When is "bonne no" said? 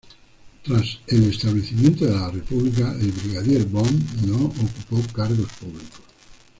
3.67-4.45